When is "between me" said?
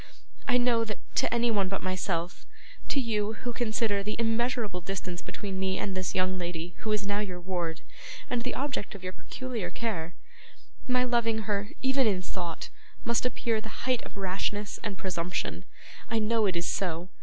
5.21-5.77